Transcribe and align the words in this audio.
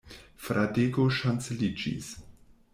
Fradeko 0.45 1.05
ŝanceliĝis. 1.19 2.13